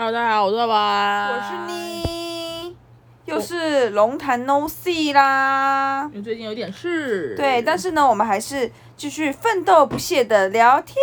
[0.00, 2.76] Hello，大家好，我是爸爸，我是你，
[3.24, 6.08] 又是龙潭 No C 啦。
[6.12, 7.34] 因为最近有点事。
[7.36, 10.96] 对，但是呢，我们还是继续奋斗不懈的聊天。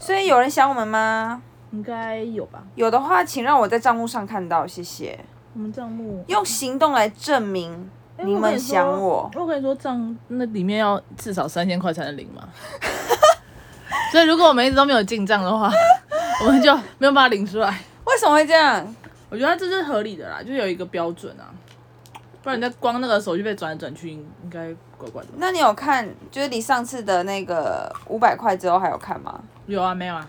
[0.00, 1.42] 所以有人想我们吗？
[1.72, 2.62] 应该有吧。
[2.74, 5.18] 有的话，请让我在账目上看到，谢谢。
[5.52, 7.90] 我们账目用行动来证明
[8.24, 9.30] 你们想我。
[9.34, 12.48] 我跟你说，账那里面要至少三千块才能领嘛。
[14.10, 15.70] 所以如果我们一直都没有进账的话。
[16.44, 17.68] 我们就没有办法领出来，
[18.04, 18.94] 为什么会这样？
[19.30, 21.46] 我觉得这是合理的啦，就有一个标准啊，
[22.42, 25.28] 不然你在光那个手续费转来转去，应该怪怪的。
[25.36, 29.40] 那你有看，就是你上次的那个五百块之后还有看吗？
[29.66, 30.28] 有啊，没有啊。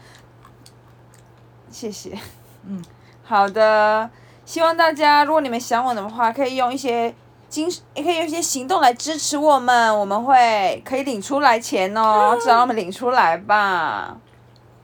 [1.69, 2.17] 谢谢。
[2.65, 2.81] 嗯，
[3.23, 4.09] 好的，
[4.45, 7.13] 希望大家如果你们想我的话，可以用一些
[7.49, 14.15] 精，也可以用一些行动来支持我们，我们会可以领出来钱哦，至少让我们领出来吧。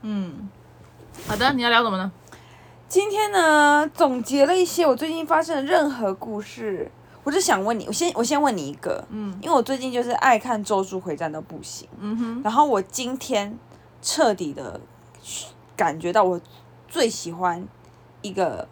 [0.02, 0.50] 嗯。
[1.26, 2.10] 好的，你要聊什么呢？
[2.88, 6.90] 今天呢，总结了一些我最近发生的任何故事，
[7.22, 13.56] 我就想问你，我先我先问你一个，嗯，因为我最近就是爱看《咒术回战》都不行，嗯哼，然后我今天
[14.02, 14.80] 彻底的
[15.76, 16.40] 感觉到我
[16.88, 17.64] 最喜欢
[18.22, 18.66] 一个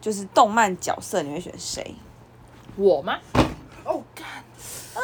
[0.00, 1.94] 就是动漫角色，你会选谁？
[2.76, 3.18] 我吗？
[3.84, 4.26] 哦，干，
[4.94, 5.00] 啊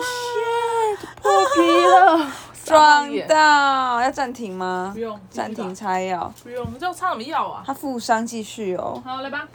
[0.00, 2.32] ，shit，破皮了。
[2.68, 4.90] 撞到，要暂停吗？
[4.94, 6.32] 不用，暂停擦药。
[6.42, 7.62] 不用，你知道擦什么药啊？
[7.66, 9.00] 他负伤继续哦。
[9.04, 9.48] 好，来吧。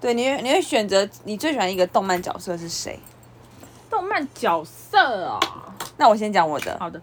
[0.00, 2.98] 对，你你会选择你最喜欢一个动漫角色是谁？
[3.88, 5.38] 动漫角色啊？
[5.96, 6.76] 那我先讲我的。
[6.80, 7.00] 好的。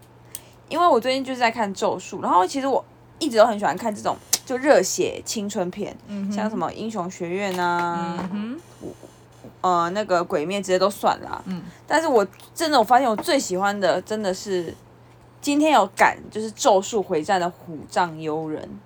[0.68, 2.84] 因为我最近就是在看咒术，然后其实我
[3.20, 8.59] 一直都很喜欢看这种就热血青春片，嗯、像什么英雄学院啊，嗯
[9.62, 11.42] 呃，那个鬼灭这些都算啦。
[11.46, 11.64] 嗯。
[11.86, 14.75] 但是我真的我发现我最喜欢的真的是。
[15.42, 18.80] 今天有赶就是《咒术回战》的虎杖悠仁，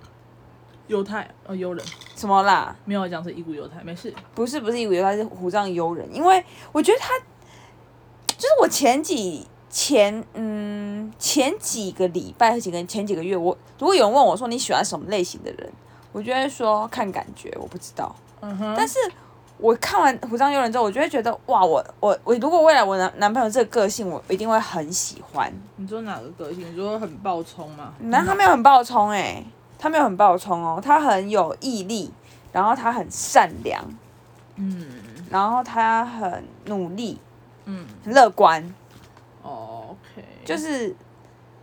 [0.87, 2.73] 犹太哦，悠人什么啦？
[2.85, 4.13] 没有讲是一股犹太，没事。
[4.33, 7.13] 不是不是一股犹太，是虎杖悠仁，因为我觉得他
[8.27, 15.71] 就是我前几前嗯前几个礼拜和几个前几个月，我如果有人问我说你喜欢什么类型的人，
[16.13, 18.15] 我就会说看感觉，我不知道。
[18.39, 18.73] 嗯哼。
[18.77, 18.97] 但是。
[19.57, 25.51] 我看完《虎杖悠人》之后，我就会觉得哇，我我我如果未来我男男朋友这个个性，我一定会很喜欢。
[25.77, 26.71] 你说哪个个性？
[26.71, 27.93] 你说很暴冲吗？
[27.99, 29.45] 那他没有很暴冲哎、欸，
[29.79, 32.11] 他没有很暴冲哦，他很有毅力，
[32.51, 33.81] 然后他很善良，
[34.57, 34.85] 嗯，
[35.29, 37.19] 然后他很努力，
[37.63, 38.61] 嗯，很乐观。
[39.41, 40.93] 哦，OK，就是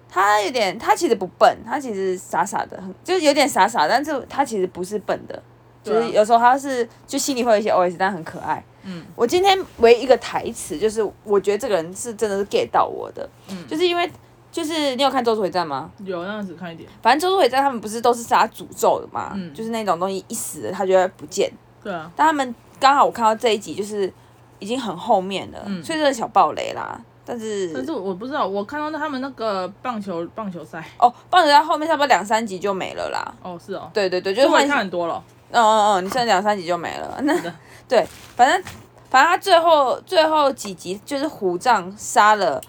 [0.09, 5.43] 他有点，他其实不笨，他其实傻傻的，很就是有点傻傻，但是他其实不是笨的。
[5.83, 8.63] 就是有时候他是就心里会有一些 OS，但很可爱。
[8.85, 13.29] 嗯，我今天唯一一个台词就是，我觉得这个人是真的是 get 到我的。
[13.49, 14.11] 嗯，就是因为
[14.51, 15.91] 就是你有看《咒术回战》吗？
[16.05, 16.89] 有，那样子看一点。
[17.01, 19.33] 反正《咒术回战》他们不是都是杀诅咒的嘛？
[19.35, 21.51] 嗯，就是那种东西一死了，他就会不见。
[21.83, 22.11] 对啊。
[22.17, 24.13] 但他们刚好我看到这一集，就是
[24.59, 27.01] 已经很后面了，嗯，所以这个小暴雷啦。
[27.25, 33.33] 但是但是我不知道，我看到他们那个棒球棒球赛哦，棒球赛后面差不多两三集就没了啦。
[33.45, 33.89] 哦，是哦。
[33.95, 35.23] 对对对，就是看很多了。
[35.53, 37.21] 嗯嗯嗯，你剩两三集就没了。
[37.23, 37.35] 那
[37.89, 38.63] 对，反正
[39.09, 42.61] 反正他最后最后几集就是虎杖杀了，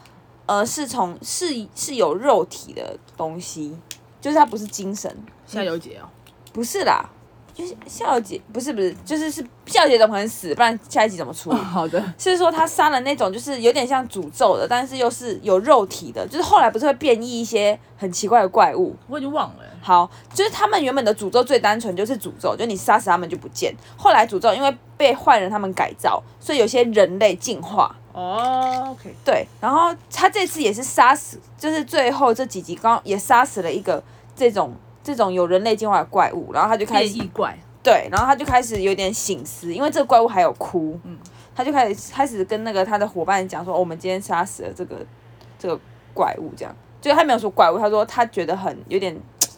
[0.45, 3.75] 呃，是从是是有肉体的东西，
[4.21, 5.15] 就是他不是精神。
[5.47, 6.07] 夏油杰哦，
[6.51, 7.09] 不是啦。
[7.53, 10.55] 就是笑姐不是不是，就是是笑姐怎么可能死？
[10.55, 11.51] 不然下一集怎么出？
[11.51, 18.95] 哦，好的，是说他杀了那种就是有点像诅咒的，但是又是有肉体的，就是后来不是会变异一些很奇怪的怪物？
[19.07, 19.63] 我已经忘了。
[19.81, 23.75] 好，就是他们原本的诅咒最单纯，就是诅咒，就你杀死他们就不见。
[23.97, 27.95] 后来诅咒因为被坏人他们改造，所以有些人类进化。
[28.13, 29.13] 哦，OK。
[29.23, 34.01] 对，然后他这次也是杀死，就是最后这几集刚也杀死了一个
[34.35, 34.73] 这种。
[35.03, 41.17] 这种有人类进化的怪物，然后他就开始异怪，对，然后他就开始有点醒思，因为这个怪物还有哭，嗯，
[41.53, 45.05] 他就开始开始跟那个他的伙伴讲说，哦，我们今天杀死了这个
[45.59, 45.77] 这个
[46.13, 49.13] 怪物，这样，就他没有说怪物，他说他觉得很有点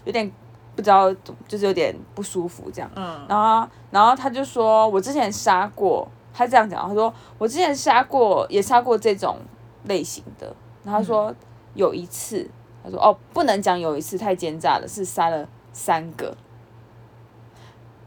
[0.06, 0.30] 有点
[0.76, 1.14] 不知道，
[1.48, 9.38] 就是有点不舒服这样，嗯，然后然后他就说我之前杀过，他这样讲，他说我之前杀过也杀过这种
[9.84, 10.48] 类型的，
[10.84, 11.32] 然后他说
[11.76, 12.50] 有一次。
[12.86, 16.38] 他说：“哦，不能讲有一次太奸诈了，是杀了三个。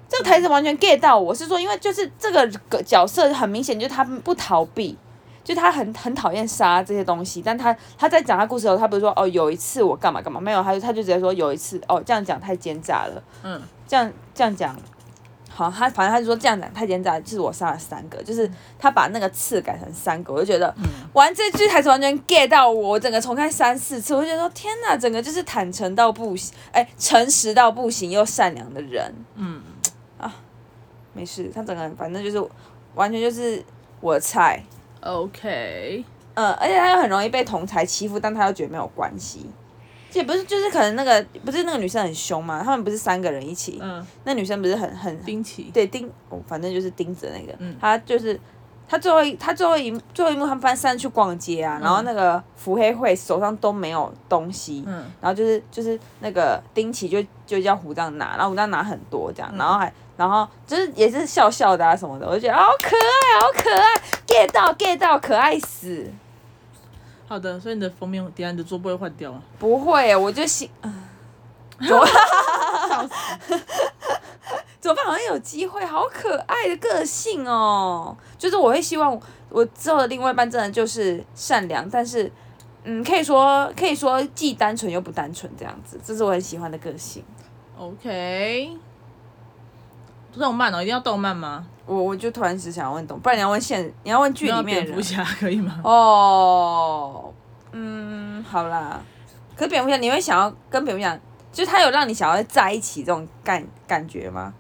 [0.08, 4.96] 这个台词完全 get 到我，是说，因为就是这个角色很明显，就是他不逃避，
[5.44, 7.42] 就他很很讨厌杀这些东西。
[7.42, 14.74] 但他他在讲他故事的时候，他不是说哦有一次我干嘛干嘛，没有，他就他就直接说有一次哦这样讲太奸诈了，嗯，这样这样讲。”
[15.58, 20.72] 好，他反正他就说这样讲太奸诈，就是我杀了三个，就是他把那个次改成三个，我就觉得，
[21.14, 29.60] 玩这句台词完全 get 到我，我整个重看三四次，我就觉得说天哪，整个就是坦诚到不行，哎，诚实到不行又善良的人，嗯，
[30.16, 30.32] 啊
[31.12, 32.49] 没事，他整个人反正就是
[32.94, 33.60] 完全就是
[34.00, 34.62] 我的菜。
[35.00, 36.05] OK。
[36.34, 39.50] 嗯，而且他又很容易被同才欺负，但他又觉得没有关系。
[40.19, 42.62] 也不是，就是可能那个不是那个女生很凶嘛？
[42.62, 48.38] 他们不是三个人一起，嗯，那女生不是很很丁奇，对丁，哦，反正就是盯着那个，嗯，他就是
[48.88, 63.87] 他最后一他最后一最后一幕，他们班三去逛街啊，然后那个伏黑惠手上都没有东西，嗯，然后就是就是那个丁奇就就叫虎杖拿，然后虎杖拿很多这样，然后还然后就是也是笑笑的啊什么的，我就觉得好可爱，好可爱
[64.26, 66.11] ，get 到 get 到，可爱死。
[67.28, 69.42] 好的，所以你的封面底下你的桌布会换掉吗？
[69.58, 72.06] 不会，我就喜， 怎么
[74.80, 75.04] 怎么办？
[75.04, 78.16] 好像有机会，好可爱的个性哦。
[78.38, 79.20] 就是我会希望
[79.50, 82.32] 我之后的另外一半真的就是善良，但是
[82.84, 87.22] 嗯，可以说可以说既单纯又不单纯这样子，这是我很喜欢的个性。
[87.76, 88.70] OK，
[90.38, 91.67] 动漫哦，一定要动漫吗？
[91.85, 95.81] 我我就突然只想问懂，不然你要问现，你要问剧里面的蝙蝠侠可以吗？
[95.82, 97.32] 哦，
[97.73, 99.00] 嗯，好啦。
[99.56, 101.19] 可是蝙蝠侠，你会想要跟蝙蝠侠，
[101.50, 104.55] 就是他有让你想要在一起这种感感觉吗？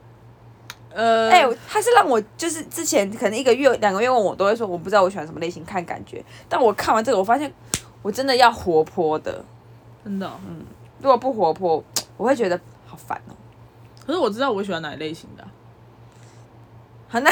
[0.90, 7.52] 呃，哎、欸，他是让我就是之前可能一个月两个月问我都会说我不知道我喜欢什么类型看感觉，但我看完这个我发现
[8.02, 9.44] 我真的要活泼的，
[10.02, 10.64] 真的、哦，嗯，
[11.00, 11.84] 如果不活泼，
[12.16, 13.36] 我会觉得好烦哦。
[14.04, 15.48] 可是我知道我喜欢哪一类型的、啊。
[17.08, 17.30] 好，那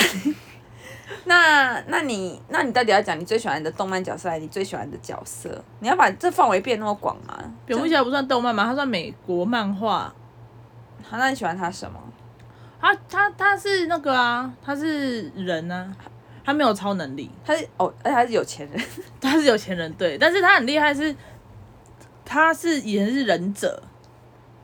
[1.24, 5.62] 那那你那你到底要讲你最喜欢的动漫角色，还是你最喜欢的角色？
[5.80, 7.38] 你要把这范围变那么广吗？
[7.64, 8.64] 蝙蝠侠不算动漫吗？
[8.64, 10.12] 它算美国漫画。
[11.08, 12.00] 好，那你喜欢他什么？
[12.80, 15.94] 他他他是那个啊，他是人啊，
[16.44, 18.82] 他没有超能力，他是哦，而且他是有钱人，
[19.20, 21.14] 他是有钱人，对，但是他很厉害是，
[22.24, 23.82] 他是以前是忍者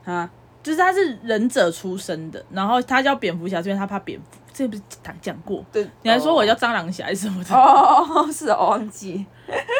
[0.05, 0.29] 啊，
[0.61, 4.37] 就是他是忍者出身的，然后他叫蝙蝠侠，是因为他怕蝙蝠。
[4.53, 5.65] 这不是讲讲过？
[5.71, 7.55] 对，你还说我叫蟑螂侠还是什么的？
[7.55, 9.25] 哦， 是我忘记，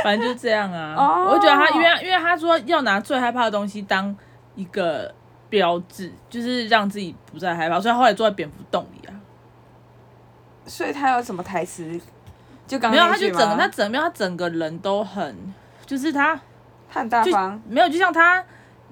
[0.03, 0.95] 反正就是这样啊。
[0.97, 4.13] 哦、我就觉得他，因为因为他说要拿最害怕的东西当
[4.55, 5.13] 一个
[5.47, 9.13] 标志，就是让自己不再害怕，所以他后来坐在蝙蝠洞里啊。
[10.65, 12.01] 所以他有什么台词？
[12.65, 15.53] 就刚没有，他就整个他整没有他整个人都很，
[15.85, 16.33] 就是他
[16.91, 18.43] 他很大方，没有，就像他。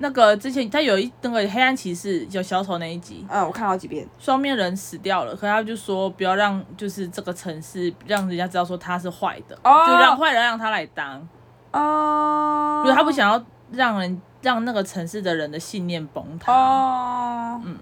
[0.02, 4.08] 那个之前他有一那个黑暗骑士有小丑那一集，嗯，我看好几遍。
[4.18, 9.88] 双面人死掉了，可他就说不要让就是这个城市让人家知道说他是坏的，oh.
[9.88, 11.28] 就让坏人让他来当。
[11.72, 16.52] 哦，因为他不想要让人让那个城市的人的信念崩塌。
[16.52, 17.62] 哦，oh.
[17.66, 17.78] 嗯，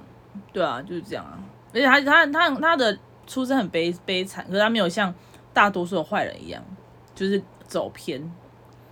[0.52, 1.40] 对啊，就是这样啊。
[1.74, 5.14] 而且他他他他的出身很悲悲惨，可是他没有像
[5.54, 6.62] 大多数的坏人一样，
[7.16, 8.30] 就是走偏。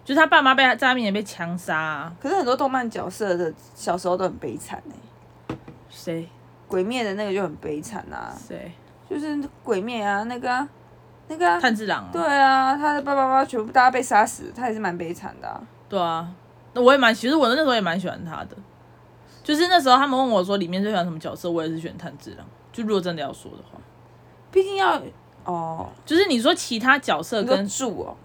[0.08, 2.14] 就是他爸妈被他在他面前被枪杀啊！
[2.18, 5.56] 可是很多动漫角色的小时候都很悲惨哎。
[5.90, 6.30] 谁？
[6.66, 8.34] 鬼灭的那个就很悲惨啊。
[8.48, 8.72] 谁？
[9.10, 10.66] 就是鬼灭啊，那个啊，
[11.28, 11.60] 那个啊。
[11.60, 12.10] 炭治郎啊。
[12.14, 15.62] 对啊，他的爸爸妈妈全部大家被杀死，他也是蛮悲惨的啊。
[15.90, 16.26] 对啊，
[16.72, 18.56] 那我也蛮，其实我那时候也蛮喜欢他的。
[19.44, 22.48] 就是那时候他们问我说里面最喜欢什么角色，我也是选炭治郎。
[22.72, 23.78] 就如果真的要说的话，
[24.52, 25.02] 毕竟要
[25.44, 28.16] 哦，就是你说其他角色跟柱哦。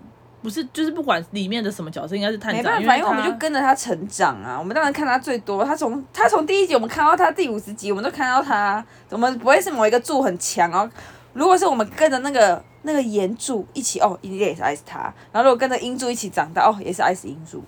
[0.42, 2.62] 不是，就是不管里面的什么角色，应该是探长。
[2.62, 4.58] 没办法，因为我们就跟着他成长啊。
[4.58, 8.84] 我们当然看他最多，他从他从第一集我们看到他第五十集，我们都看到他。
[9.10, 10.90] 我们不会是某一个柱很强哦。
[11.32, 14.98] 如果是我们跟着那个那个炎柱一起哦，一定也是爱死他。
[15.30, 17.62] 然后如果跟着英柱一起长大哦，也是爱死英柱。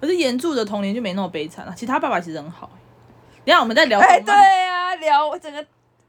[0.00, 1.72] 可是炎柱的童年就没那么悲惨啊。
[1.74, 2.68] 其实他爸爸其实很好。
[3.44, 4.00] 你看我们在聊。
[4.00, 5.64] 哎，对呀、啊，聊我整个。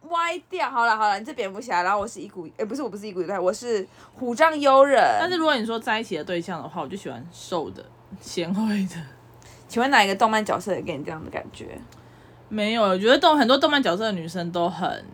[0.10, 5.02] 歪掉，好了好了，你是蝙蝠侠，然后我是一股，哎、欸，不是，我不是一股，对，我是虎杖悠仁。
[5.20, 7.84] 但是如果你说在一起的对象的话，我就喜欢瘦的、
[8.22, 8.96] 贤惠的。
[9.68, 11.80] 请问哪一个动漫角色也给你这样的感觉？
[12.50, 15.06] 没有，我觉得动很多动漫角色的女生都很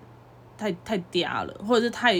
[0.57, 2.15] 太太嗲了，或者是太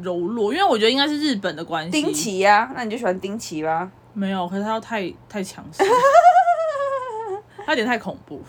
[0.00, 1.90] 柔弱，因为我觉得应该是日本的关系。
[1.90, 3.90] 丁奇呀、啊，那你就喜欢丁奇吧？
[4.12, 5.82] 没有，可是他要太太强势，
[7.66, 8.40] 他有点太恐怖，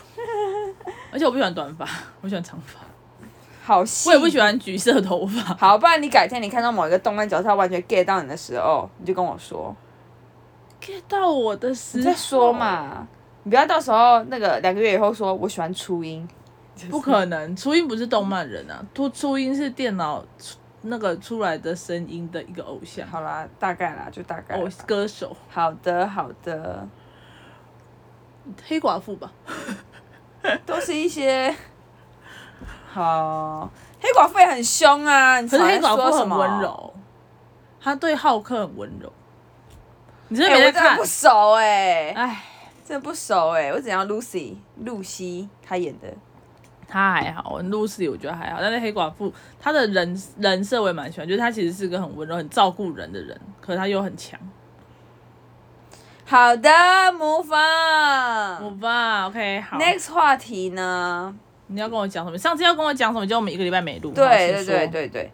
[1.12, 1.88] 而且我不喜欢短发，
[2.22, 2.80] 我喜欢长发。
[3.70, 5.40] 好细，我也不喜欢橘色头发。
[5.54, 9.76] 好，不然你改天你看到某一个动漫角色他完全 get 到你的时候，你就跟我说。
[10.82, 12.00] get 到我的时候。
[12.00, 13.08] 你再说嘛，
[13.44, 16.28] 你不要到时候那个两个月以后说我喜欢初音。
[16.90, 20.26] 不可能，初音不是动漫人啊，初初音是电脑
[20.82, 23.08] 那个出来的声音的一个偶像。
[23.08, 24.60] 好啦，大概啦，就大概。
[24.60, 25.38] 哦，歌手。
[25.48, 26.88] 好的，好的。
[28.66, 29.32] 黑寡妇吧，
[30.66, 31.56] 都是一些。
[32.92, 33.70] 好，
[34.02, 35.40] 黑寡妇也很凶啊！
[35.44, 36.94] 可是黑寡妇很温柔，
[37.80, 39.12] 他对浩克很温柔。
[40.30, 40.92] 你真的没在看？
[40.92, 42.44] 欸、不熟哎、欸，哎，
[42.84, 43.74] 真的不熟哎、欸！
[43.74, 46.08] 我只要 Lucy，露西她演的。
[46.88, 54.40] 他还好，Lucy 我觉得还好，但是黑寡妇她的人人设我也蛮喜欢，就是她其实是个很温柔、很照顾人的人，可是她又很强。
[56.26, 56.70] 好的
[57.14, 59.78] ，move on，move on，OK，好。
[59.78, 61.36] Next 话题呢？
[61.70, 62.38] 你要跟我讲什么？
[62.38, 63.26] 上次要跟我讲什么？
[63.26, 64.12] 就我们一个礼拜没录。
[64.12, 65.32] 对对对对对。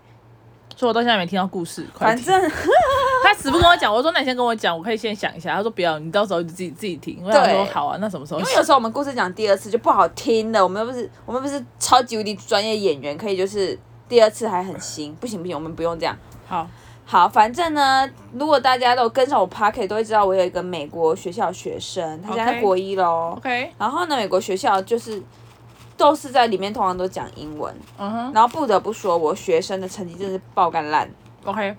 [0.78, 1.88] 所以我到现在没听到故事。
[1.98, 2.42] 反正
[3.24, 5.56] 他死不跟我讲，我说那你先跟我讲，我可以先想一下。
[5.56, 7.22] 他说不要，你到时候就自己自己听。
[7.24, 8.42] 我想说好啊，那什么时候？
[8.42, 10.62] 因为有时候我们故事讲第二次就不好听了。
[10.62, 15.16] 我们又不是我们不是超级无敌专业演员，可以就是第二次还很新。
[15.16, 16.18] 不行不行，我们不用这样。
[16.46, 16.68] 好，
[17.06, 23.36] 好，反正呢，如果大家都跟上我 Podcast 都会知道我有一个美国学校学生，他现在国一喽。
[23.38, 23.72] OK。
[23.78, 25.24] 然后呢，美国学校就是。
[25.98, 27.74] 都是在里面，通常都讲英文。
[27.98, 28.34] 嗯哼。
[28.34, 31.10] 然后不得不说，我学生的成绩真是爆干烂。
[31.46, 31.76] OK。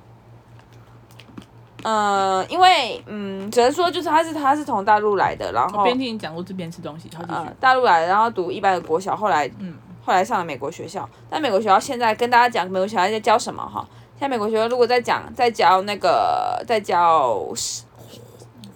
[1.82, 11.08] 嗯，因为嗯，只能说就是他是他是从大陆来的，然后边听你讲过这边吃东西，嗯，大陆来的，然后读一般的国小，后来嗯，后来上了美国学校。
[11.30, 13.86] 但美国学校现在跟大家讲，美国学校在教什么哈？
[14.18, 17.40] 现在美国学校如果在讲在教那个在教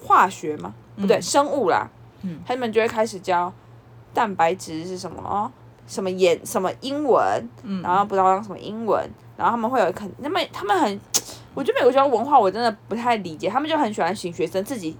[0.07, 0.73] 化学吗？
[0.97, 1.89] 不对，生物啦。
[2.23, 2.39] 嗯。
[2.47, 3.53] 他们就会开始教。
[4.15, 5.51] 蛋白质是什么哦？
[5.87, 7.49] 什么盐什么英文？
[7.65, 9.03] 嗯，然后不知道讲什么英文，
[9.37, 11.01] 然后他们会有肯，那么他们很，
[11.53, 14.97] 我觉得美国学校文化我真的不太理解，他们就很喜欢请学生自己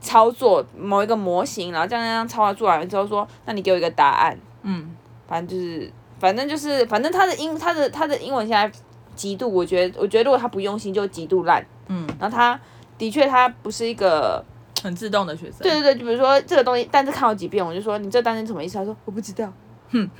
[0.00, 4.36] 操作某一个模型，然后这样这样操作做完之后说，那你给我一个答案。
[4.62, 4.90] 嗯，
[5.28, 8.78] 反正就是，反正就是，反正他的英他的他的英文现在
[9.14, 11.64] 极度，我觉得我觉得如果他不用心就极度烂。
[11.86, 12.58] 嗯，然后他
[12.98, 14.44] 的确他不是一个。
[14.84, 15.60] 很自动的学生。
[15.60, 18.76] 对对对，就比如说这个东西，单词看了几遍，我就说你这单词什么意思？
[18.76, 19.50] 他说我不知道。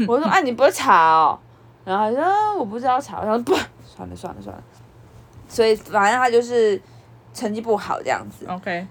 [0.09, 1.39] 我说啊，你不会查哦。
[1.85, 3.21] 然后他说我不知道查。
[3.21, 3.53] 我说不，
[3.85, 4.63] 算了算了算了。
[5.47, 6.81] 所以反正他就是
[7.35, 8.47] 成绩不好这样子。
[8.49, 8.87] OK。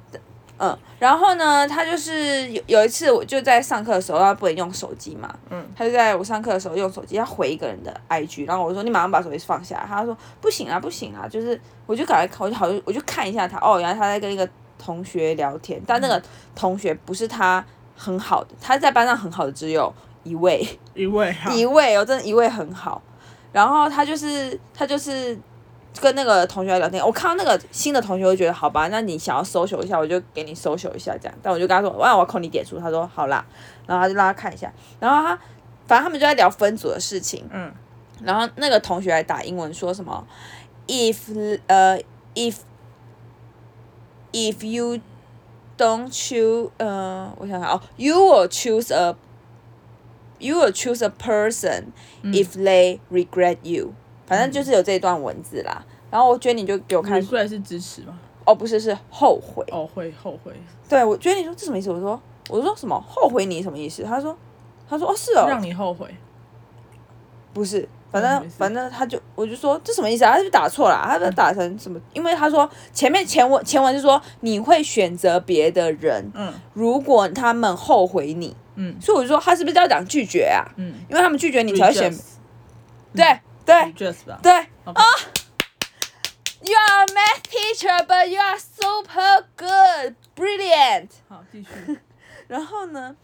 [0.60, 5.34] 嗯，然后呢，他就是有有一次，我就在上课的时候，他不能用手机嘛。
[5.50, 5.66] 嗯。
[5.76, 9.84] 他就在我上课的时候用手机，他回一个人的 IG，然后我说你马上把手机放下。
[9.88, 14.48] 他说不行啊不行啊，就是我就赶快看，我就好我就看一下他，哦，原来他在跟一个。
[14.84, 16.22] 同学聊天，但那个
[16.54, 17.64] 同学不是他
[17.96, 23.02] 很好的，他在班上很好的只有一位，一位， 一位哦，真的，一位很好。
[23.54, 25.38] 然后他就是他就是
[26.02, 31.38] 跟那个同学聊天，我看到那个新的同学，我就觉得好吧，那你想要 social 一下，我就给你 social 一下这样。
[31.42, 33.46] 但我就跟他说，哇，我要扣你点数，他说好啦，
[33.88, 35.40] 然后他就让他看一下，然后他
[35.88, 37.72] 反正他们就在聊分组的事情，嗯，
[38.24, 40.26] 然后那个同学还打英文说什么
[40.88, 42.56] ，if 呃、uh, if
[44.34, 45.00] If you
[45.78, 51.86] don't choose，呃，我想想哦，you will choose a，you will choose a person
[52.24, 53.94] if they regret you，
[54.26, 55.86] 反正就是有这一段文字啦。
[56.10, 58.20] 然后我觉得你就给我看，出来是支持吗？
[58.46, 59.64] 哦，不是，是后悔。
[59.72, 60.52] 哦，会后悔。
[60.90, 61.92] 对，我觉得你说这什么意思？
[61.92, 64.04] 我说，我说什么后悔你什么意思？
[64.04, 64.36] 他说，
[64.90, 66.14] 他说哦是哦，让你后悔，
[67.54, 67.88] 不是。
[68.14, 70.34] 反正反正他就我就说这什么意思啊？
[70.34, 72.00] 他就打错了，他就打成什么？
[72.14, 80.62] 因为他说前面前文前文就说你会选择别的人，嗯，如果他们后悔你，嗯，所以我就说他是不是要讲拒绝啊？
[80.78, 82.16] 嗯，因为他们拒绝你才会选，
[83.16, 83.92] 对对
[84.44, 84.94] 对啊
[86.62, 91.10] ！You are a math teacher, but you are super good, brilliant。
[91.28, 92.00] 好，继续。
[92.48, 93.16] 然后呢，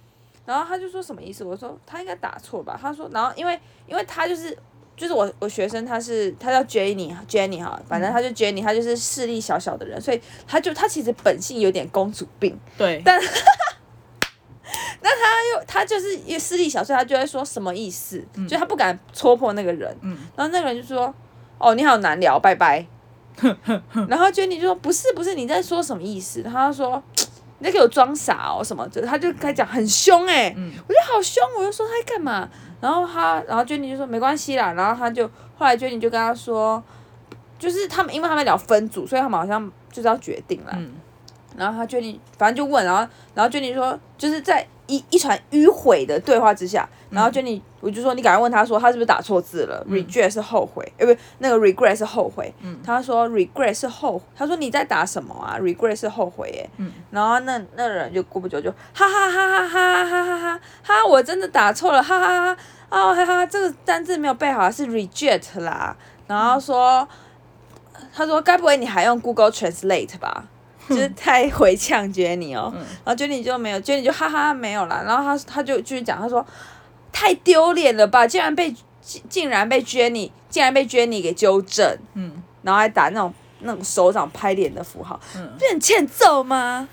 [0.48, 1.43] 然后他就说什么意思？
[1.43, 2.75] 我说他应该打错吧？
[2.81, 4.58] 他说，然后因为因为他就是。
[4.99, 12.59] 就是我我学生他是他叫 Jenny Jenny 哈，反正他就 Jenny，他就是势力小小的人，所以他就他其实本性有点公主病。
[12.77, 13.01] 对。
[13.05, 13.17] 但，
[15.01, 18.21] 那他又他就是因为势力小，所以他就会说什么意思？
[18.35, 19.95] 嗯、就他不敢戳破那个人。
[20.01, 20.17] 嗯。
[20.35, 21.13] 然后那个人就说
[21.57, 22.85] ：“哦，你好难聊，拜拜。”
[24.09, 27.01] 然后 Jenny 就说：“不是不是，你在说什么意思？”他说
[27.59, 32.49] ：“你在给我装傻哦什么的。”他就开始讲很凶哎、欸，嗯、我觉得好凶，我就说他在干嘛？
[32.81, 34.74] 然后他，然后 Jenny 就说没关系啦。
[34.74, 36.81] 然后他就后来 Jenny 就跟他说，
[37.57, 40.77] 就是他们因为他们聊分组，所以他们好像就是要决定了。
[41.59, 52.51] 然后他 Jenny 反正就问，然后然后 Jenny 说，就是在一一传迂回的对话之下，然后 Jenny、嗯、我就说你赶快问他说他是不是打错字了、嗯、？Regret 是后悔，哎不，那个 Regret 是后悔。
[52.61, 56.69] 嗯、他说 Regret 是后，他说你在打什么啊？Regret 是后悔耶。
[56.77, 62.61] 嗯、然后那那人就过不久就哈哈哈哈哈哈哈哈哈哈，我真的打错了，哈哈哈哈。
[62.89, 65.95] 哦，哈哈，这个单字没有背好，是 reject 啦。
[66.25, 67.07] 然后说，
[68.11, 70.45] 他说该不会你还用 Google Translate 吧？
[70.89, 72.74] 就是太回呛 Jenny 哦。
[73.05, 75.03] 然后 Jenny 就没有，Jenny 就哈哈没有啦。
[75.05, 76.46] 然后他他就继续讲，他说
[77.12, 81.98] 太丢脸了吧，竟然被竟然被 Jenny 竟然被 Jenny 给纠正。
[82.15, 82.43] 嗯。
[82.62, 85.19] 然后还打那种那种手掌拍脸的符号。
[85.36, 85.50] 嗯。
[85.58, 86.89] 不是很欠揍吗？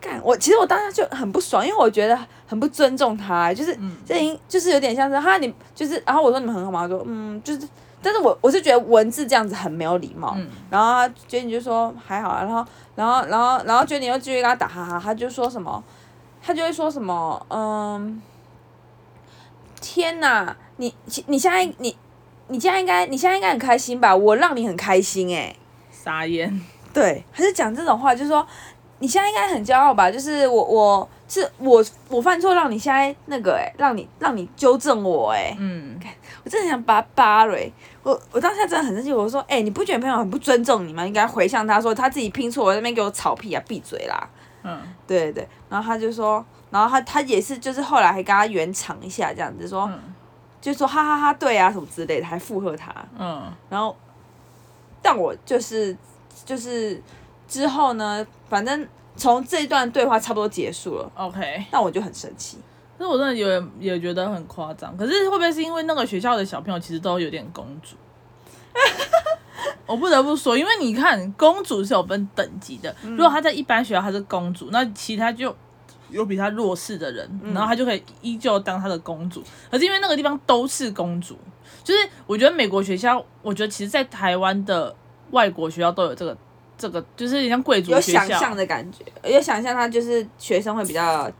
[0.00, 2.18] 干我其实我当时就很不爽，因为我觉得。
[2.50, 6.82] 很不尊重他，就是这已经就是有点像是哈你就是，然后我说你们很好吗？
[6.82, 7.60] 他说嗯，就是，
[8.02, 10.36] 但是我我是觉得文字这样子很没有礼貌。
[10.70, 12.64] 然后他 Jenny 就说还好啊，然后
[12.94, 15.82] 然后然后然后 Jenny 又继续跟他打哈哈，他就说什么，
[16.42, 18.20] 他就会说什么嗯，
[19.80, 20.94] 天哪，你
[21.26, 21.96] 你现在你
[22.48, 24.14] 你现在应该你现在应该很开心吧？
[24.14, 25.56] 我让你很开心哎、欸，
[25.90, 26.60] 傻眼。
[26.92, 28.46] 对，他是讲这种话，就是说
[28.98, 30.10] 你现在应该很骄傲吧？
[30.10, 31.08] 就是我我。
[31.32, 35.96] 是我我犯错，让你现在那个哎、欸，让你让你纠正我哎、欸，嗯，
[36.50, 41.06] 我真的想把他扒了、欸、我我当下真的很生气，我说哎、欸，你不觉得朋友很不尊重你吗？
[41.06, 44.28] 应该回向他说他自己拼错，我在那边给我吵屁啊，闭嘴啦，
[44.64, 50.00] 嗯，对对对，然后他就说，然后他他也是就是后来还跟他圆场一下这样子说，嗯、
[50.60, 53.96] 就说哈哈哈，对啊什么之类的，还附和他，嗯，然后
[55.00, 55.96] 但我就是
[56.44, 57.00] 就是
[57.46, 58.88] 之后呢，反正。
[59.16, 62.56] 从这一段对话差不多结束了，OK，那我就很生气。
[63.00, 64.94] 可是我真的有也觉得很夸张。
[64.94, 67.96] 可是会不会是因为那个学校的小朋友其实都有点公主？
[69.86, 72.94] 我不得不说，因为你看，公主是有分等级的。
[73.02, 75.56] 如果她在一般学校她是公主，那其他就
[76.10, 79.42] 有比她弱势的人，然后她就可以依旧当她的公主。
[79.70, 81.38] 可是因为那个地方都是公主，
[81.82, 84.94] 就是我觉得美国学校，我觉得其实在台湾的
[85.30, 86.36] 外国学校都有这个。
[86.78, 91.30] 这个就是像贵族有想象的感觉，有想象他就是学生会比较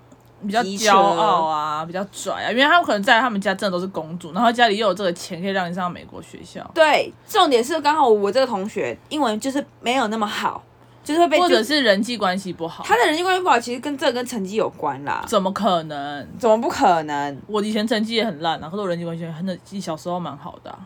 [0.47, 6.68] 比较骄傲啊，比较拽啊，因为他们可能在他们家真的都是公主，然后家里又有这个钱可以让你上美国学校。
[6.75, 10.62] 对，重点是刚好我这个同学英文就是没有那么好，
[11.04, 12.85] 就是会被或者是人际关系不好。
[12.85, 15.25] 他的人际关系不好，其实跟这个跟成绩有关啦。
[15.26, 16.28] 怎么可能？
[16.38, 17.42] 怎么不可能？
[17.47, 20.78] 我以前成绩也很烂啊，可是我人际关系很的，小时候蛮好的啊，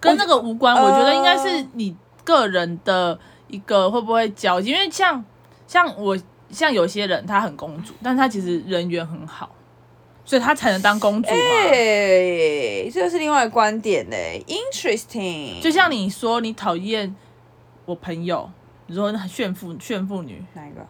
[0.00, 0.74] 跟那个无关。
[0.74, 1.96] 我觉得应该是你。
[2.24, 4.70] 个人的一个会不会交际？
[4.70, 5.22] 因为像
[5.66, 6.16] 像我
[6.54, 9.50] 像有些人，她很公主，但她其实人缘很好，
[10.24, 11.36] 所以她才能当公主嘛。
[11.36, 14.16] 哎、欸，这是另外一个观点呢。
[14.46, 15.60] Interesting。
[15.60, 17.14] 就像你说你讨厌
[17.84, 18.48] 我朋友，
[18.86, 20.80] 你说炫富炫富女哪一个？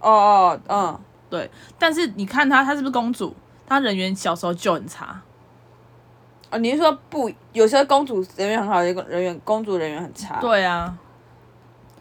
[0.00, 1.50] 哦哦，嗯，对。
[1.78, 3.34] 但是你看她，她是不是公主？
[3.66, 5.20] 她人缘小时候就很差。
[6.50, 7.30] 哦，你是说不？
[7.52, 10.40] 有些公主人缘很好，有些人缘公主人缘很差。
[10.40, 10.96] 对啊。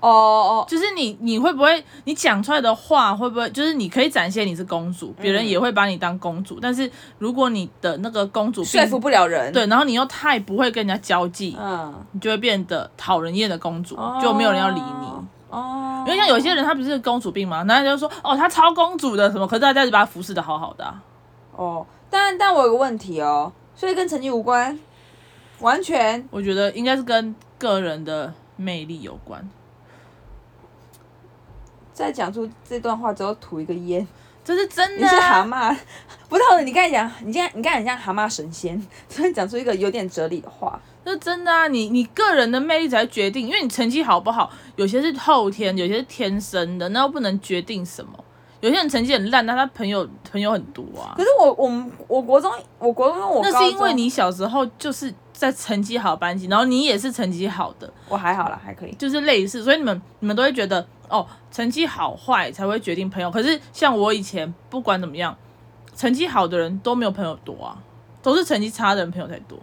[0.06, 6.56] 哦哦，就是你，你会不会你讲出来的话会不会就是你可以展现你是公主，别人也会把你当公主。
[6.56, 15.08] 嗯、但是如果你的那个公主说服不了人，对，然后你又太不会跟人家交际，嗯，你就会变得讨人厌的公主，哦、就没有人要理你。
[15.50, 16.04] 哦。
[16.06, 21.02] 因为像有些人他不是公主病嘛，然后就说哦，她超公主的什么，可是大家就把她服侍的好好的、啊。
[21.56, 23.52] 哦，但但我有个问题哦。
[23.76, 24.80] 所以跟成绩无关，
[25.62, 26.24] 完全。
[26.30, 29.50] 我觉得应该是跟个人的魅力有关。
[31.96, 34.06] 在讲出这段话之后，吐一个烟，
[34.44, 35.10] 这是真的、啊。
[35.10, 35.76] 你是蛤蟆，
[36.28, 40.80] 不是你刚才讲，你现在你刚才很像蛤蟆神仙， 所以讲出一个有点哲理的话。
[41.06, 48.12] 这是真的啊，你你个人的魅力才决定，因为你成绩好不好，有些是后天，有些是天生的，那又不能决定什么。
[48.62, 51.14] 有些人成绩很烂，但他朋友朋友很多啊。
[51.16, 57.92] 可是我我们我国中我国中我那是因为你小时候就是在成绩好班级，然后你也是成绩好的。
[58.08, 58.94] 我还好啦，还可以。
[58.96, 63.30] 就是类似，所以你们你们都会觉得哦，成绩好坏才会决定朋友。
[63.30, 65.36] 可是像我以前不管怎么样，
[65.96, 67.78] 成绩好的人都没有朋友多啊，
[68.22, 69.60] 都是成绩差的人朋友才多。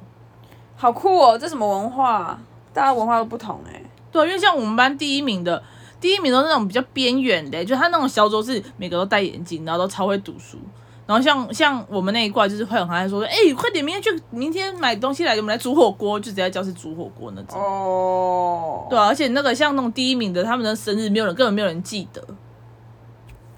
[0.77, 2.39] 好酷哦，这什么文化？
[2.73, 3.85] 大家文化都不同哎、欸。
[4.11, 5.63] 对，因为像我们班第一名的。
[6.03, 10.59] 第一名都是那种比较边缘的，就他那种小组是每个都戴眼镜，然后都超会读书。
[11.05, 17.61] 然后像像我们那一挂就是会很爱说，哎、欸，快点，明天去，明天买东西来，我们来煮火锅，就直接在教室煮火锅那种。
[17.61, 18.83] 哦。
[18.85, 18.91] Oh.
[18.91, 22.23] 对啊，而且那个像那种第一名的，他们的生日没有人，根本没有人记得。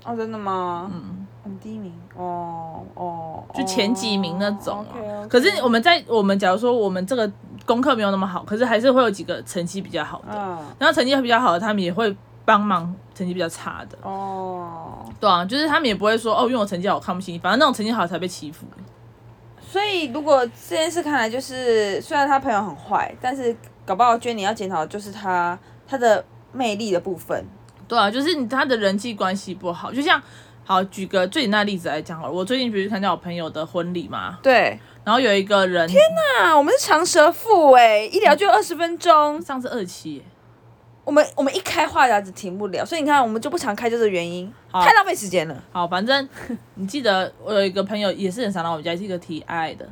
[0.04, 0.90] 哦，oh, 真的吗？
[0.92, 1.26] 嗯。
[1.44, 1.92] 很第一名。
[2.16, 3.44] 哦哦。
[3.54, 4.78] 就前几名那种。
[4.78, 5.28] Oh, okay, okay.
[5.28, 7.30] 可是我们在我们假如说我们这个
[7.66, 10.32] 功课没有那么好，可是还是会有几个成绩比较好的。
[10.32, 10.58] Oh.
[10.78, 12.16] 然后成绩比较好的，他们也会。
[12.44, 15.12] 帮忙成绩比较差的哦，oh.
[15.18, 18.66] 对啊，就是他们也不会说哦，因为我成绩好我看不起你，反正那种成绩好才被欺负。
[19.60, 27.44] 所以如果这件事看来就是，虽然他朋友很坏，但是搞不好觉得你要检讨的就是他他的魅力的部分。
[27.88, 30.22] 对啊，就是你他的人际关系不好，就像
[30.64, 36.00] 好举个最简单的例子来讲好了，我最近不是参加我朋友的婚礼嘛，对，然后有一个人，天
[36.42, 40.22] 哪，我们是长舌妇哎，一聊就二十分钟，上次二期。
[41.04, 45.62] 我们我们一开话匣子停不了，所以你看我们就不常开，就是原因，太浪费时间了。
[45.70, 46.28] 好，反正
[46.74, 49.88] 你记得我有一个朋友也是很常来我们家，是一个 TI 的，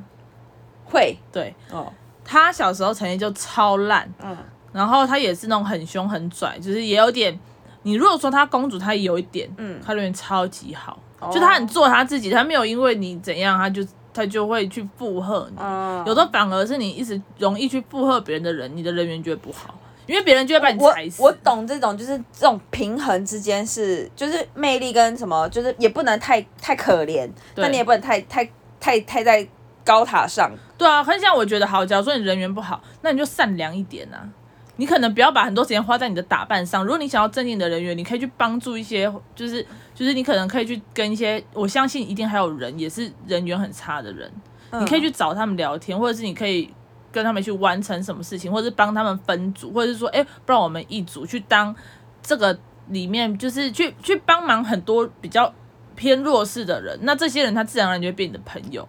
[0.85, 1.93] 会对哦。
[2.25, 4.37] 他小时候成绩就超烂，嗯，
[4.73, 7.39] 然后他也是那种很凶很拽，就是也有点。
[7.83, 10.99] 你如果说他公主，他也有一点，嗯，他人缘超级好。
[11.33, 15.57] 就他很做他自己，他没有因为你怎样，他就他就会去附和你。
[15.61, 19.75] 嗯、有的反而是你一直容易去附和别人的人，你的人缘就会不好，
[20.07, 21.23] 因为别人就会把你踩死。
[21.23, 28.49] 我我懂这种，就是这种平衡之间是，就是魅力跟什么，就是也不能太太可怜，但你也不能太太
[28.81, 29.47] 太太在
[29.85, 30.51] 高塔上。
[30.77, 34.29] 对啊，很像我觉得好，假如说你人缘不好，那你就善良一点啊。
[34.77, 36.83] 你可能不要把很多时间花在你的打扮上。
[36.83, 44.33] 如果你想要正定的人缘，你可以去帮助一些，就是就是你可能可以去跟一些，我相信一定还有人也是人缘很差的人，
[44.71, 46.69] 嗯、你可以去找他们聊天，或者是你可以
[47.13, 51.75] 跟他们去完成什么事情，或者是帮他们分组，或者是说，哎，不然我们一组去当
[52.23, 55.53] 这个里面，就是去去帮忙很多比较
[55.95, 58.89] 偏弱势的人，那这些人他自然而然就会变你的朋友。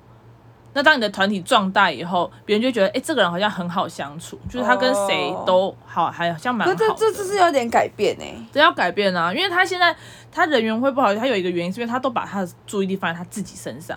[0.75, 6.73] 那当你的团体壮大以后，别人就觉得，哎、欸，这个人好像很好相处，就是他跟谁都好，还好像蛮好。
[6.73, 9.95] 这这这是有点改变哎、欸，这要改变啊，因为他现在
[10.31, 13.95] 他人缘会不好，他有一个原因是因为他都把他的注意力放在他自己身上。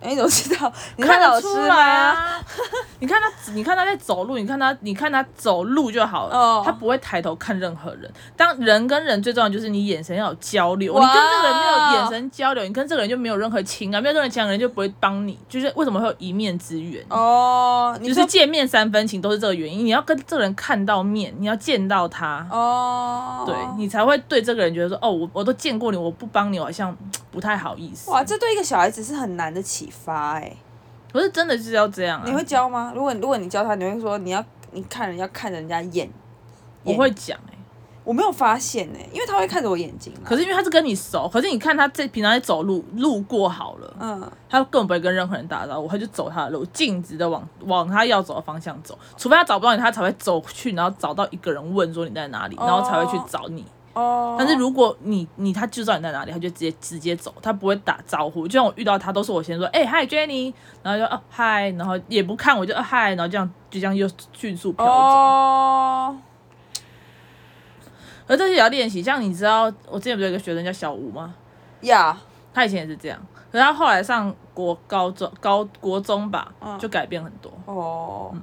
[0.00, 0.72] 哎，你怎么知道？
[0.96, 2.40] 你看老师来啊！
[3.06, 6.36] 你看他，你看他在走路，你看他，你看他走路就好了。
[6.36, 6.66] Oh.
[6.66, 8.12] 他不会抬头看任何人。
[8.36, 10.92] 当人跟人最重要的就是你眼神要有交流。
[10.92, 11.04] Wow.
[11.04, 15.38] 你跟这个人没有眼神交流，你跟这个人就没有任何情感，没有任何情感，人就不会帮你。
[15.48, 17.00] 就是为什么会有一面之缘？
[17.10, 19.86] 哦，就是见面三分情，都是这个原因。
[19.86, 23.48] 你要跟这个人看到面，你要见到他哦，oh.
[23.48, 26.96] 对你才会对这个人觉得说，哦，我我都见过你，我不帮你，我好像
[27.30, 28.10] 不太好意思。
[28.10, 30.56] 哇，这对一个小孩子是很难的启发哎、欸，
[31.12, 32.24] 不是真的是要这样啊？
[32.26, 32.92] 你会教吗？
[32.94, 36.10] 如果如果你教他，你会说你要你看人要看人家眼，
[36.82, 37.58] 我会讲哎、欸，
[38.04, 40.12] 我没有发现哎、欸，因为他会看着我眼睛。
[40.24, 53.62] 可是因为他是跟你熟，可是你看他在平常在走路路过好了，嗯，他根本不会跟任何人打招呼，他就走他的路，径直的往往他要走的方向走，除非他找不到你，他才会走去，然后找到一个人问说你在哪里，然后才会去找你。
[53.62, 53.64] 哦，
[54.38, 58.46] 但是如果你你他就知道你在哪里，他就直接直接走，他不会打招呼。
[58.46, 64.92] 就像我遇到他，都是我先说，哎、欸，嗨，Jenny，然后就哦嗨，然后也不看我就哦嗨，然后这样就这样又迅速飘走。
[64.92, 66.16] 哦。
[68.28, 71.34] 而这些也要练习，像你知道，我之前不是有一个学生叫小吴吗？
[71.82, 72.18] 呀.
[72.52, 73.18] 他以前也是这样，
[73.52, 77.50] 可是他后来上国高中高国中吧，就改变很多。
[77.66, 78.34] 哦、oh.
[78.34, 78.42] 嗯。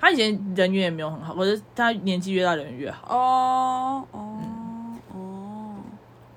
[0.00, 3.16] 他以前人缘也没有很好，可是他年纪越大人缘越好。
[3.16, 4.33] 哦哦。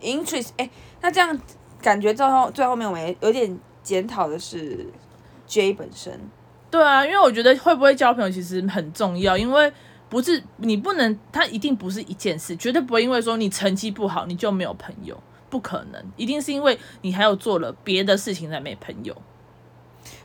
[0.01, 1.39] 嗯 interest 哎、欸，那这样
[1.81, 4.85] 感觉最后最后面我们也有点检讨的是
[5.45, 6.19] J 本身。
[6.69, 9.71] 对啊，因为我觉得会不会交朋友其实很重要，因为
[10.09, 15.17] 不是你不能，他一定不是一件事，绝对不会因为说你成绩不好你就没有朋友，
[15.49, 19.15] 不可能，一定是因为你还有做了别的事情才没朋友。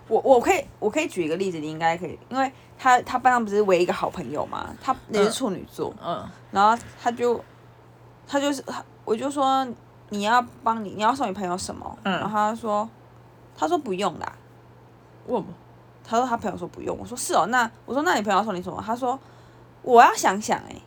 [0.08, 7.42] 我我可以我可以举一个例子，你应该可以，因为他他班上不是唯一一个好朋友嘛，他也是处女座，嗯，嗯然后他就
[8.26, 8.85] 他就是他。
[9.04, 9.66] 我就说
[10.10, 11.98] 你要帮你，你要送你朋友什么？
[12.04, 12.88] 嗯、然后他说，
[13.56, 14.32] 他说不用啦。
[15.26, 15.44] 我，
[16.04, 16.96] 他说他朋友说不用。
[16.98, 18.82] 我说是哦，那我说那你朋友要送你什么？
[18.84, 19.18] 他说
[19.82, 20.82] 我要想想哎、欸。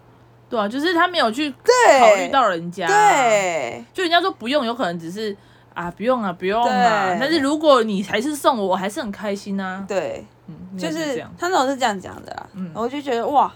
[0.47, 2.88] 对啊，就是他没有去考虑到人家。
[2.88, 3.84] 对。
[3.93, 5.36] 就人家说不用，有可能只是
[5.73, 7.08] 啊不用啊不用啊。
[7.08, 9.84] 对但是如果你还是送我，我还是很开心啊。
[9.88, 12.47] 对，嗯，就是他那种是这样讲的啦。
[12.54, 12.71] 嗯。
[12.75, 13.51] 我就觉得哇，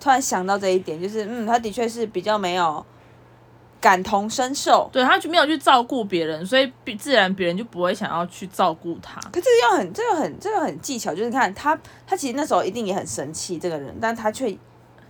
[0.00, 2.84] 突然想到这一点，就是嗯，他的确是比较没有。
[3.82, 9.20] 感同身受，对，他就没有去照顾别人，所以自然别人就不会想要去照顾他。
[9.32, 14.56] 可这个要很，这个很，这个很技巧，就是看他，他其实那时候一定也很生气这个人，但他却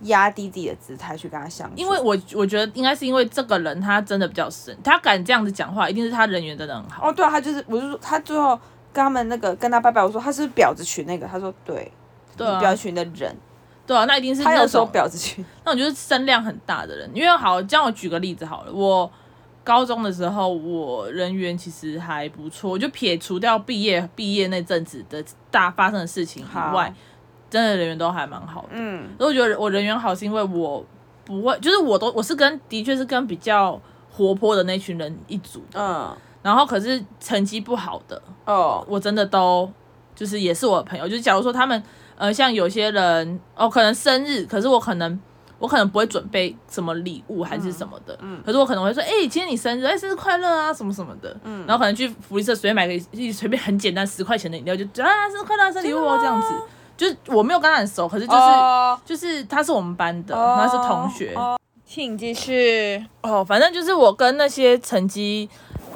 [0.01, 1.73] 压低自己的姿态去跟他相处。
[1.77, 7.07] 因为我我觉得应该是因为这个人他真的比较神，他敢这样子讲话，一定是他人缘真的很好。
[7.07, 8.59] 哦，对啊，他就是，我就说他最后
[8.91, 11.91] 跟他们那个跟他拜拜，我说他是婊子群那个，他说对，
[12.35, 13.35] 对啊，婊子群的人。
[13.85, 17.09] 对啊，那一定是那种他婊子群， 那种就是声量很大的人。
[17.13, 19.11] 因为好，这样我举个例子好了，我
[19.63, 26.93] 高中的时候，我人缘其实还不错，就撇除掉毕业毕业那阵子的大发生的事情以外，
[27.49, 28.69] 真的人缘都还蛮好的。
[28.71, 30.85] 嗯，所以我觉得我人缘好是因为我
[31.25, 33.79] 不会，就是我都我是跟的确是跟比较
[34.11, 35.77] 活泼的那群人一组的。
[35.79, 39.69] 嗯，然后可是成绩不好的哦，我真的都
[40.15, 41.83] 就是也是我的朋友，就是假如说他们。
[42.15, 45.19] 呃，像有些人哦，可能生日，可是我可能
[45.59, 56.47] 我可能不会准备什么礼物还是什么的，嗯，嗯，可是我可能会说，哎、欸，今天你生日，哎、欸，生日快乐啊，什么什么的，嗯，然后可能去福利社随便买个一随便很简单十块钱的饮料，就啊，生日快乐，生日礼物哦，这样子，
[56.97, 63.03] 就是我没有跟他很熟，可是就是、哦、就是他是我们班的，他是同学，哦、请继续。
[63.21, 65.49] 哦，反正就是我跟那些成绩。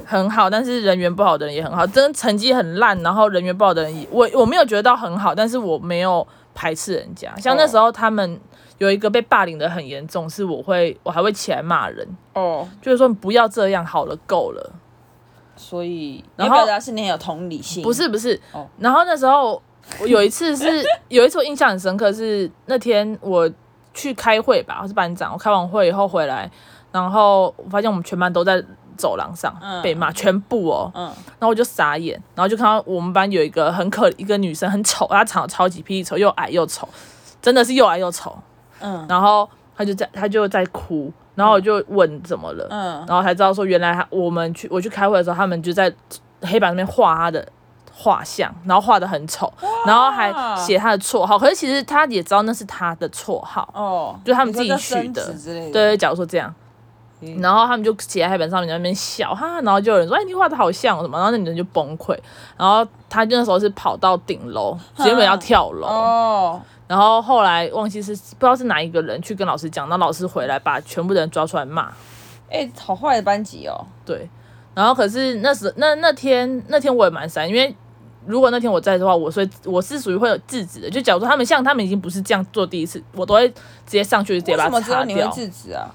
[0.08, 1.86] 很好，但是人缘不好的人也很好。
[1.86, 7.36] 真成绩很烂，然后人缘不好的人也，我我没有觉得到很好，但是我没有排斥人家。
[7.36, 8.40] 像那时候他们
[8.78, 14.72] 有一个被霸凌的很严重，是我会我还会起来骂人哦，就是说你不要这样，好了够了。
[15.58, 17.84] 所以，然后表达是你很有同理心。
[17.84, 19.62] 不是不是，哦然后那时候
[20.00, 20.66] 我有一次是
[21.10, 23.50] 有一次我印象很深刻，是那天我
[23.94, 26.50] 去开会吧，我是班长，我开完会以后回来，
[26.92, 28.64] 然后我发现我们全班都在
[28.98, 36.90] 走廊上被骂，全部哦，嗯，然后我就傻眼，然后就看到我们班有一个很可一个女生很丑，她长得超级霹雳丑，又矮又丑，
[37.42, 38.38] 真的是又矮又丑，
[38.82, 45.94] 嗯，然后她就在她就在哭，然后我就问怎么了，嗯，然后才知道说原来她我们去我去开会的时候，他们就在
[46.42, 47.48] 黑板上面画她的
[48.00, 49.52] 画像，然后画的很丑，
[49.86, 55.02] 然后还写他的绰号，可是其实他也知道那是他的绰号，哦，就他们自己取的。
[55.02, 56.54] 你说叫生子之类的，对，假如说这样。
[57.40, 62.16] 然后他们就写在黑板上面，在那边笑哈，然后就有人说：“哎，你画的好像什么？”然后那女人就崩溃，
[62.56, 71.92] 然后她那时候是跑到顶楼，原本要跳楼，哦，然后后来忘记是不知道是哪一个人去跟老师讲，那老师回来把全部的人抓出来骂，
[72.52, 74.30] 哎，好坏的班级哦，对，
[74.76, 77.76] 然后可是那时那那天那天我也蛮 sad，因为
[78.28, 83.56] 如果那天我在的话，我所以我是属于会有制止的，就假如说他们像他们已经不是这样做第一次，我都会直
[83.88, 85.16] 接上去直接把它为什么只有擦掉。
[85.16, 85.90] 你会制止啊？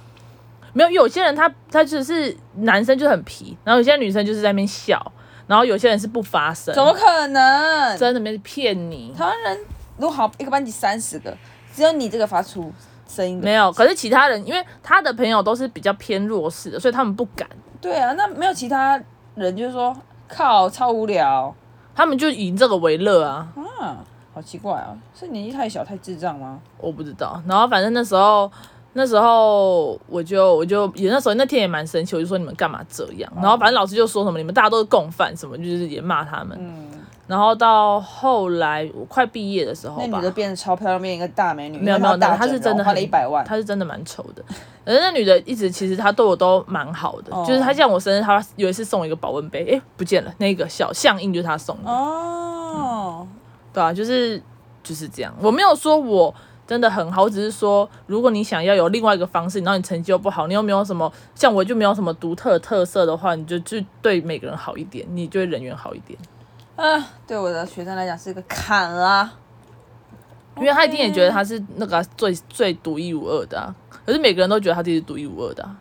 [0.74, 5.12] 没有，有些人他他就是男生就很皮，然后有些女生就是在那边笑，
[5.46, 7.98] 然后有些人是不发声，怎么可能？
[7.98, 9.12] 真的没骗你？
[9.16, 9.58] 台湾人
[9.98, 11.36] 如果好一个班级三十个，
[11.74, 12.72] 只有你这个发出
[13.06, 17.46] 声音，没有，可是其他人因为他的朋友都是比较偏弱势的，所以他们不敢，
[17.78, 18.98] 对啊，那没有其他
[19.34, 19.94] 人就是说
[20.26, 21.54] 靠超无聊
[21.94, 23.46] 他们就以这个为乐啊。
[23.78, 23.98] 啊，
[24.32, 26.58] 好奇怪啊，是年纪太小太智障吗？
[26.78, 28.50] 我不知道，然后反正那时候。
[28.94, 33.32] 那时候我就我就也那时候那天也蛮生气，我就说你们干嘛这样？
[33.36, 36.54] 然后反正老师就说什么你们大家都是共犯什么，就是也骂他们。
[36.60, 36.90] 嗯，
[37.26, 41.78] 然后到后来我快毕业的时候吧，那女的变得超漂亮，变一个大美女。
[41.78, 44.44] 没有没有，大她是真的花了一百万，她是真的蛮丑的。
[44.84, 51.90] 而那女的一直其实她对我都蛮好的，哦、就是她像我生日，她有一次送我一个保温杯，哎不见了，那个小象印就是她送的。
[51.90, 53.28] 哦、嗯，
[53.72, 54.42] 对啊，就是
[54.82, 55.34] 就是这样。
[55.40, 56.34] 我没有说我。
[56.72, 66.18] 真的很好，我只是说，如果你想要有另外一个方式，然后你成绩又不好，你又没有什么像我就没有什么独特特色的话，你就去对每个人好一点，你就会人缘好一点。
[66.76, 69.34] 啊，对我的学生来讲是一个坎啊，
[70.56, 73.74] 因为他一定也觉得他是那个最最独一无二的啊，
[74.06, 75.76] 可是每个人都觉得他自己是独一无二的啊。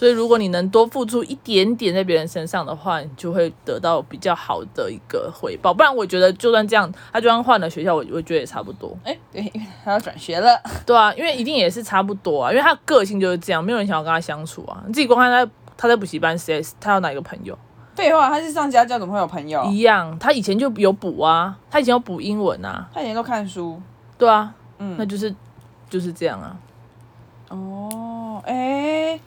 [0.00, 5.74] 所以，如果你能多付出一点点在别人身上的话，你就会得到比较好的一个回报。
[5.74, 8.96] 不然，我觉得就算这样，他就算换了学校，我我觉得也差不多。
[9.04, 10.58] 哎，对，因为他要转学了。
[10.86, 14.82] 对啊，因为一定也是差不多啊，因为他个性就是这样，没有人想要跟他相处啊。
[14.86, 17.58] 你自己光看他，他在补习班谁，他有哪一个朋友？
[17.94, 19.62] 废话，他是上家教，怎么会有朋友？
[19.66, 23.78] 一样，他以前就有补啊，他以前有补英文啊，他以前都看书。
[24.16, 25.34] 对啊，嗯，那就是
[25.90, 26.56] 就是这样啊。
[27.50, 29.20] 哦，哎。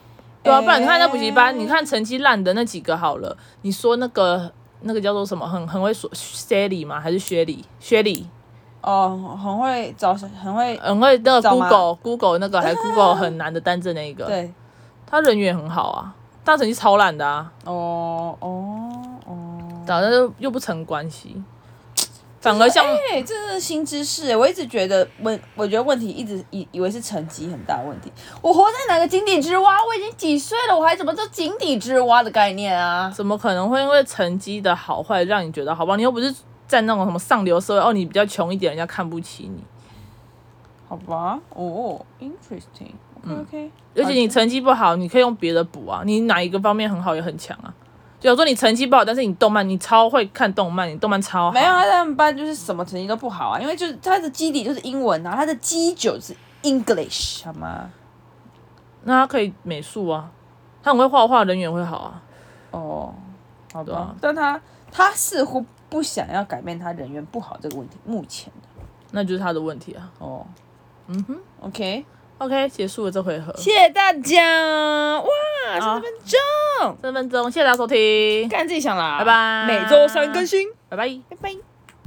[0.43, 4.51] 对啊，不然你看那补习班，欸、你看成绩烂的那几个好了，你说那个
[4.81, 6.99] 那个叫做什么，很很会说 Sally 吗？
[6.99, 7.63] 还是薛礼？
[7.79, 8.27] 薛礼？
[8.81, 14.53] 哦，很会找，很会很会那个 Google Google 那个还 Google 很难的单字那一个，对，
[15.05, 17.49] 他人缘很好啊，但成绩超烂的啊。
[17.63, 21.41] 哦哦哦，反正又不成关系。
[22.43, 24.35] 反而像，哎、欸，这是新知识。
[24.35, 28.11] 我一直觉得问，我觉得问题一直以以为是成绩很大问题。
[28.41, 29.77] 我活在哪个井底之蛙？
[29.87, 33.09] 我已经几岁了，我还怎么做井底之蛙的概念啊？
[33.15, 35.95] 怎么可能会因为成绩的好坏让你觉得好吧？
[35.95, 36.35] 你又不是
[36.67, 39.63] 在那种什么上流社会哦，你比较穷一点，人家看不起你。
[40.89, 42.91] 好吧，哦，interesting。
[43.23, 43.71] OK OK。
[43.95, 46.01] 而且你成绩不好，你可以用别的补啊。
[46.05, 47.73] 你哪一个方面很好也很强啊。
[48.23, 51.51] 比如说你成绩不好，但是你动漫你超会看动漫，你动漫超好。
[51.51, 57.89] 没有，他在他们班就是什么成绩都不好啊，因为就是他的基底就是英文啊，他的基酒是 English 好吗？
[59.03, 60.31] 那他可以美术啊，
[60.81, 62.23] 他很会画画，人缘会好啊。
[62.71, 63.13] 哦，
[63.73, 63.93] 好的。
[63.93, 68.69] 啊、但他他似乎不想要改变他人缘不好这个问题，目前的，
[69.11, 70.09] 那就是他的问题啊。
[70.19, 70.47] 哦，
[71.07, 72.05] 嗯哼，OK。
[72.43, 73.53] OK，结束了这回合。
[73.55, 79.65] 谢谢大家，哇，三分钟，三分钟，谢谢大家收听，看自己想啦，拜拜。
[79.65, 81.72] 每周三更新，拜拜，拜拜。